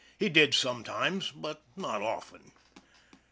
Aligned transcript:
He 0.17 0.29
did 0.29 0.55
sometimes, 0.55 1.29
but 1.29 1.61
not 1.75 2.01
often. 2.01 2.53